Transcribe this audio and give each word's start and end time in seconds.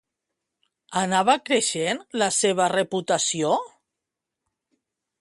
Anava 1.01 1.35
creixent 1.51 2.03
la 2.23 2.31
seva 2.39 2.69
reputació? 2.75 3.55